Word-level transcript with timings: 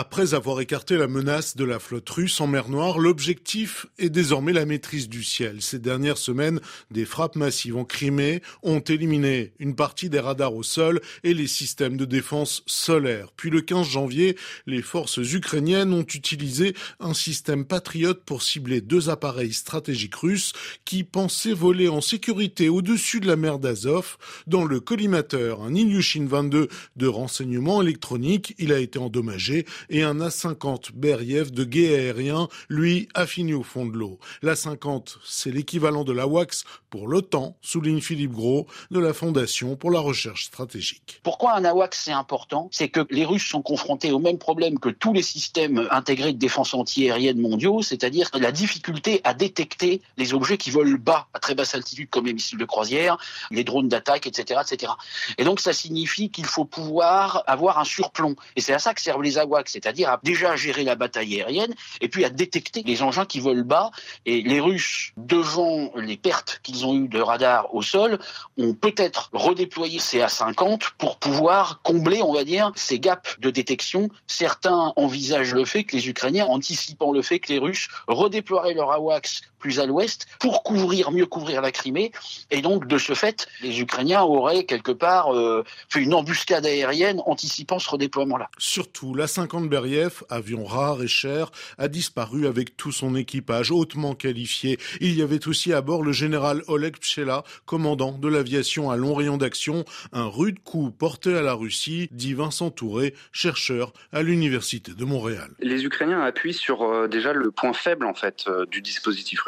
Après 0.00 0.32
avoir 0.32 0.60
écarté 0.60 0.96
la 0.96 1.08
menace 1.08 1.56
de 1.56 1.64
la 1.64 1.80
flotte 1.80 2.08
russe 2.08 2.40
en 2.40 2.46
mer 2.46 2.68
Noire, 2.68 3.00
l'objectif 3.00 3.86
est 3.98 4.10
désormais 4.10 4.52
la 4.52 4.64
maîtrise 4.64 5.08
du 5.08 5.24
ciel. 5.24 5.60
Ces 5.60 5.80
dernières 5.80 6.18
semaines, 6.18 6.60
des 6.92 7.04
frappes 7.04 7.34
massives 7.34 7.76
en 7.76 7.84
Crimée 7.84 8.40
ont 8.62 8.78
éliminé 8.78 9.54
une 9.58 9.74
partie 9.74 10.08
des 10.08 10.20
radars 10.20 10.54
au 10.54 10.62
sol 10.62 11.00
et 11.24 11.34
les 11.34 11.48
systèmes 11.48 11.96
de 11.96 12.04
défense 12.04 12.62
solaire. 12.66 13.32
Puis 13.36 13.50
le 13.50 13.60
15 13.60 13.88
janvier, 13.88 14.36
les 14.68 14.82
forces 14.82 15.16
ukrainiennes 15.16 15.92
ont 15.92 16.06
utilisé 16.06 16.76
un 17.00 17.12
système 17.12 17.64
patriote 17.64 18.22
pour 18.24 18.44
cibler 18.44 18.80
deux 18.80 19.10
appareils 19.10 19.52
stratégiques 19.52 20.14
russes 20.14 20.52
qui 20.84 21.02
pensaient 21.02 21.52
voler 21.52 21.88
en 21.88 22.02
sécurité 22.02 22.68
au-dessus 22.68 23.18
de 23.18 23.26
la 23.26 23.34
mer 23.34 23.58
d'Azov 23.58 24.16
dans 24.46 24.64
le 24.64 24.78
collimateur, 24.78 25.60
un 25.60 25.74
Ilyushin 25.74 26.26
22 26.28 26.68
de 26.94 27.06
renseignement 27.08 27.82
électronique. 27.82 28.54
Il 28.58 28.72
a 28.72 28.78
été 28.78 29.00
endommagé 29.00 29.66
et 29.90 30.02
un 30.02 30.20
A-50 30.20 30.92
Beriev 30.94 31.50
de 31.50 31.64
guet 31.64 31.94
aérien, 31.94 32.48
lui, 32.68 33.08
a 33.14 33.26
fini 33.26 33.54
au 33.54 33.62
fond 33.62 33.86
de 33.86 33.96
l'eau. 33.96 34.18
L'A-50, 34.42 35.16
c'est 35.24 35.50
l'équivalent 35.50 36.04
de 36.04 36.12
la 36.12 36.26
WAX 36.26 36.64
pour 36.90 37.08
l'OTAN, 37.08 37.56
souligne 37.60 38.00
Philippe 38.00 38.32
Gros 38.32 38.66
de 38.90 38.98
la 38.98 39.12
Fondation 39.12 39.76
pour 39.76 39.90
la 39.90 40.00
recherche 40.00 40.44
stratégique. 40.44 41.20
Pourquoi 41.22 41.54
un 41.54 41.64
AWACS 41.64 42.02
c'est 42.04 42.12
important? 42.12 42.68
C'est 42.72 42.88
que 42.88 43.06
les 43.10 43.24
Russes 43.24 43.46
sont 43.46 43.62
confrontés 43.62 44.12
au 44.12 44.18
même 44.18 44.38
problème 44.38 44.78
que 44.78 44.88
tous 44.88 45.12
les 45.12 45.22
systèmes 45.22 45.86
intégrés 45.90 46.32
de 46.32 46.38
défense 46.38 46.74
antiaérienne 46.74 47.38
mondiaux, 47.38 47.82
c'est-à-dire 47.82 48.30
la 48.34 48.52
difficulté 48.52 49.20
à 49.24 49.34
détecter 49.34 50.00
les 50.16 50.34
objets 50.34 50.56
qui 50.56 50.70
volent 50.70 50.96
bas, 50.98 51.28
à 51.34 51.38
très 51.38 51.54
basse 51.54 51.74
altitude, 51.74 52.08
comme 52.10 52.26
les 52.26 52.32
missiles 52.32 52.58
de 52.58 52.64
croisière, 52.64 53.18
les 53.50 53.64
drones 53.64 53.88
d'attaque, 53.88 54.26
etc., 54.26 54.60
etc. 54.62 54.92
Et 55.36 55.44
donc 55.44 55.60
ça 55.60 55.72
signifie 55.72 56.30
qu'il 56.30 56.46
faut 56.46 56.64
pouvoir 56.64 57.44
avoir 57.46 57.78
un 57.78 57.84
surplomb. 57.84 58.34
Et 58.56 58.60
c'est 58.60 58.72
à 58.72 58.78
ça 58.78 58.94
que 58.94 59.00
servent 59.00 59.22
les 59.22 59.38
AWACS, 59.38 59.76
c'est-à-dire 59.82 60.10
à 60.10 60.20
déjà 60.22 60.56
gérer 60.56 60.82
la 60.84 60.96
bataille 60.96 61.40
aérienne 61.40 61.74
et 62.00 62.08
puis 62.08 62.24
à 62.24 62.30
détecter 62.30 62.82
les 62.84 63.02
engins 63.02 63.24
qui 63.24 63.40
volent 63.40 63.64
bas. 63.64 63.90
Et 64.26 64.42
les 64.42 64.60
Russes, 64.60 65.12
devant 65.16 65.92
les 65.96 66.16
pertes 66.16 66.60
qu'ils 66.62 66.84
ont 66.86 66.94
eues 66.94 67.08
de 67.08 67.20
radar 67.20 67.74
au 67.74 67.82
sol, 67.82 68.18
ont 68.56 68.74
peut-être 68.74 69.30
redéployé 69.32 69.98
ces 69.98 70.20
A-50 70.20 70.90
pour 70.98 71.18
pouvoir 71.18 71.80
combler, 71.82 72.22
on 72.22 72.32
va 72.32 72.44
dire, 72.44 72.72
ces 72.74 72.98
gaps 72.98 73.38
de 73.38 73.50
détection. 73.50 74.08
Certains 74.26 74.92
envisagent 74.96 75.54
le 75.54 75.64
fait 75.64 75.84
que 75.84 75.96
les 75.96 76.08
Ukrainiens, 76.08 76.46
anticipant 76.46 77.12
le 77.12 77.22
fait 77.22 77.38
que 77.38 77.52
les 77.52 77.58
Russes 77.58 77.88
redéploieraient 78.08 78.74
leur 78.74 78.90
AWACS 78.92 79.42
plus 79.58 79.80
à 79.80 79.86
l'ouest 79.86 80.26
pour 80.38 80.62
couvrir, 80.62 81.10
mieux 81.10 81.26
couvrir 81.26 81.60
la 81.60 81.72
Crimée. 81.72 82.12
Et 82.50 82.62
donc, 82.62 82.86
de 82.86 82.98
ce 82.98 83.14
fait, 83.14 83.48
les 83.60 83.80
Ukrainiens 83.80 84.22
auraient 84.22 84.64
quelque 84.64 84.92
part 84.92 85.34
euh, 85.34 85.64
fait 85.88 86.00
une 86.00 86.14
embuscade 86.14 86.64
aérienne 86.64 87.20
anticipant 87.26 87.78
ce 87.78 87.90
redéploiement-là. 87.90 88.48
Surtout, 88.58 89.14
la 89.14 89.26
50 89.26 89.57
Beriev, 89.66 90.22
avion 90.28 90.64
rare 90.64 91.02
et 91.02 91.08
cher, 91.08 91.50
a 91.78 91.88
disparu 91.88 92.46
avec 92.46 92.76
tout 92.76 92.92
son 92.92 93.16
équipage 93.16 93.72
hautement 93.72 94.14
qualifié. 94.14 94.78
Il 95.00 95.16
y 95.16 95.22
avait 95.22 95.48
aussi 95.48 95.72
à 95.72 95.80
bord 95.80 96.02
le 96.02 96.12
général 96.12 96.62
Oleg 96.68 96.96
Pchela, 96.98 97.42
commandant 97.66 98.12
de 98.12 98.28
l'aviation 98.28 98.90
à 98.90 98.96
long 98.96 99.14
rayon 99.14 99.36
d'action, 99.36 99.84
un 100.12 100.26
rude 100.26 100.60
coup 100.62 100.90
porté 100.90 101.34
à 101.34 101.42
la 101.42 101.54
Russie, 101.54 102.08
dit 102.12 102.34
Vincent 102.34 102.70
Touré, 102.70 103.14
chercheur 103.32 103.92
à 104.12 104.22
l'université 104.22 104.92
de 104.92 105.04
Montréal. 105.04 105.50
Les 105.60 105.84
Ukrainiens 105.84 106.22
appuient 106.22 106.54
sur 106.54 106.82
euh, 106.82 107.08
déjà 107.08 107.32
le 107.32 107.50
point 107.50 107.72
faible 107.72 108.06
en 108.06 108.14
fait 108.14 108.44
euh, 108.46 108.64
du 108.66 108.82
dispositif 108.82 109.38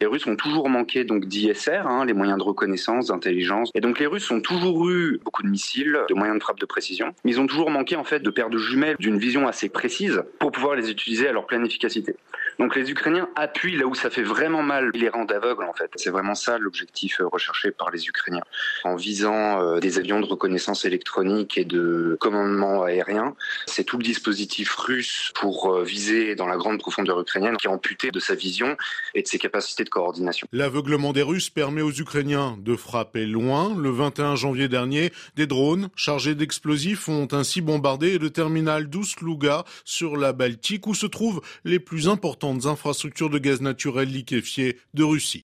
les 0.00 0.06
Russes 0.06 0.26
ont 0.26 0.36
toujours 0.36 0.68
manqué 0.68 1.04
donc 1.04 1.26
d'ISR, 1.26 1.86
hein, 1.86 2.04
les 2.04 2.12
moyens 2.12 2.38
de 2.38 2.42
reconnaissance, 2.42 3.08
d'intelligence. 3.08 3.70
Et 3.74 3.80
donc 3.80 3.98
les 3.98 4.06
Russes 4.06 4.30
ont 4.30 4.40
toujours 4.40 4.88
eu 4.88 5.20
beaucoup 5.24 5.42
de 5.42 5.48
missiles, 5.48 5.98
de 6.08 6.14
moyens 6.14 6.38
de 6.38 6.42
frappe 6.42 6.58
de 6.58 6.66
précision, 6.66 7.14
mais 7.24 7.32
ils 7.32 7.40
ont 7.40 7.46
toujours 7.46 7.70
manqué 7.70 7.96
en 7.96 8.04
fait 8.04 8.20
de 8.20 8.30
paires 8.30 8.50
de 8.50 8.58
jumelles 8.58 8.96
d'une 8.98 9.18
vision 9.18 9.45
assez 9.48 9.68
précise 9.68 10.22
pour 10.38 10.52
pouvoir 10.52 10.74
les 10.74 10.90
utiliser 10.90 11.28
à 11.28 11.32
leur 11.32 11.46
pleine 11.46 11.64
efficacité. 11.64 12.16
Donc 12.58 12.74
les 12.74 12.90
Ukrainiens 12.90 13.28
appuient 13.36 13.76
là 13.76 13.86
où 13.86 13.94
ça 13.94 14.08
fait 14.08 14.22
vraiment 14.22 14.62
mal, 14.62 14.90
ils 14.94 15.00
les 15.00 15.08
rendent 15.08 15.32
aveugles 15.32 15.64
en 15.64 15.74
fait. 15.74 15.90
C'est 15.96 16.10
vraiment 16.10 16.34
ça 16.34 16.58
l'objectif 16.58 17.20
euh, 17.20 17.26
recherché 17.26 17.70
par 17.70 17.90
les 17.90 18.06
Ukrainiens. 18.06 18.42
En 18.84 18.96
visant 18.96 19.60
euh, 19.60 19.78
des 19.78 19.98
avions 19.98 20.20
de 20.20 20.26
reconnaissance 20.26 20.84
électronique 20.84 21.58
et 21.58 21.64
de 21.64 22.16
commandement 22.20 22.84
aérien, 22.84 23.34
c'est 23.66 23.84
tout 23.84 23.98
le 23.98 24.04
dispositif 24.04 24.74
russe 24.74 25.32
pour 25.34 25.74
euh, 25.74 25.84
viser 25.84 26.34
dans 26.34 26.46
la 26.46 26.56
grande 26.56 26.78
profondeur 26.78 27.20
ukrainienne 27.20 27.56
qui 27.56 27.66
est 27.66 27.70
amputé 27.70 28.10
de 28.10 28.20
sa 28.20 28.34
vision 28.34 28.76
et 29.14 29.22
de 29.22 29.28
ses 29.28 29.38
capacités 29.38 29.84
de 29.84 29.90
coordination. 29.90 30.46
L'aveuglement 30.52 31.12
des 31.12 31.22
Russes 31.22 31.50
permet 31.50 31.82
aux 31.82 31.92
Ukrainiens 31.92 32.56
de 32.58 32.74
frapper 32.74 33.26
loin. 33.26 33.74
Le 33.76 33.90
21 33.90 34.36
janvier 34.36 34.68
dernier, 34.68 35.12
des 35.36 35.46
drones 35.46 35.88
chargés 35.94 36.34
d'explosifs 36.34 37.08
ont 37.08 37.28
ainsi 37.32 37.60
bombardé 37.60 38.18
le 38.18 38.30
terminal 38.30 38.88
d'Oust-Luga 38.88 39.64
sur 39.84 40.16
la 40.16 40.32
Baltique 40.32 40.86
où 40.86 40.94
se 40.94 41.06
trouvent 41.06 41.42
les 41.64 41.78
plus 41.78 42.08
importants 42.08 42.45
infrastructures 42.54 43.30
de 43.30 43.38
gaz 43.38 43.60
naturel 43.60 44.10
liquéfié 44.10 44.78
de 44.94 45.02
Russie. 45.04 45.34